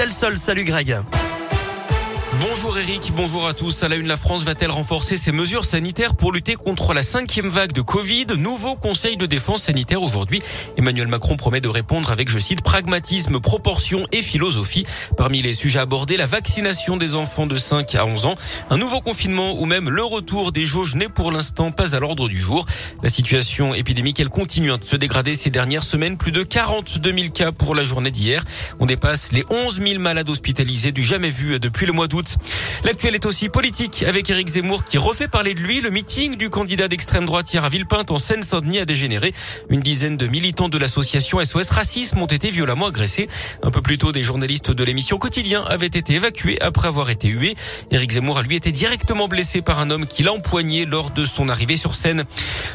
[0.00, 0.38] Delsol.
[0.38, 1.19] Salut Greg.
[2.40, 3.82] Bonjour Eric, bonjour à tous.
[3.82, 7.48] À la une, la France va-t-elle renforcer ses mesures sanitaires pour lutter contre la cinquième
[7.48, 8.28] vague de Covid?
[8.38, 10.40] Nouveau conseil de défense sanitaire aujourd'hui.
[10.78, 14.86] Emmanuel Macron promet de répondre avec, je cite, pragmatisme, proportion et philosophie.
[15.18, 18.36] Parmi les sujets abordés, la vaccination des enfants de 5 à 11 ans,
[18.70, 22.26] un nouveau confinement ou même le retour des jauges n'est pour l'instant pas à l'ordre
[22.26, 22.64] du jour.
[23.02, 26.16] La situation épidémique, elle continue de se dégrader ces dernières semaines.
[26.16, 28.42] Plus de 42 000 cas pour la journée d'hier.
[28.78, 32.29] On dépasse les 11 000 malades hospitalisés du jamais vu depuis le mois d'août.
[32.84, 35.80] L'actuel est aussi politique avec Éric Zemmour qui refait parler de lui.
[35.80, 39.32] Le meeting du candidat d'extrême droite hier à Villepinte en Seine-Saint-Denis a dégénéré.
[39.68, 43.28] Une dizaine de militants de l'association SOS Racisme ont été violemment agressés.
[43.62, 47.28] Un peu plus tôt, des journalistes de l'émission Quotidien avaient été évacués après avoir été
[47.28, 47.54] hués.
[47.90, 51.24] Éric Zemmour a lui été directement blessé par un homme qui l'a empoigné lors de
[51.24, 52.24] son arrivée sur scène.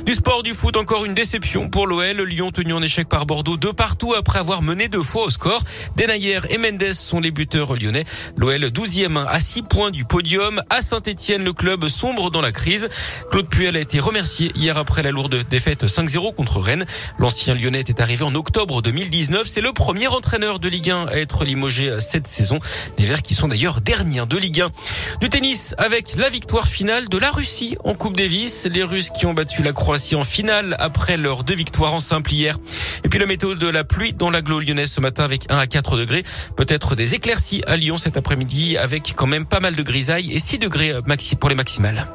[0.06, 2.22] Du sport, du foot, encore une déception pour l'OL.
[2.22, 5.64] Lyon tenu en échec par Bordeaux de partout après avoir mené deux fois au score.
[5.96, 8.06] Denayer et Mendes sont les buteurs lyonnais.
[8.38, 10.62] L'OL 12e à 6 points du podium.
[10.72, 12.90] À Saint-Etienne, le club sombre dans la crise.
[13.30, 16.86] Claude Puel a été remercié hier après la lourde défaite 5-0 contre Rennes.
[17.20, 19.48] L'ancien lyonnais était arrivé en octobre 2019.
[19.48, 22.60] C'est le premier entraîneur de Ligue 1 à être limogé cette saison.
[22.98, 24.72] Les Verts qui sont d'ailleurs derniers de Ligue 1.
[25.22, 28.66] Du tennis avec la victoire finale de la Russie en Coupe Davis.
[28.66, 32.34] Les Russes qui ont battu la Croatie en finale après leurs deux victoires en simple
[32.34, 32.58] hier.
[33.04, 35.68] Et puis la météo de la pluie dans l'agglo lyonnaise ce matin avec 1 à
[35.68, 36.24] 4 degrés.
[36.56, 40.40] Peut-être des éclaircies à Lyon cet après-midi avec quand même pas mal de grisailles et
[40.40, 42.08] 6 degrés maxi pour les maximales.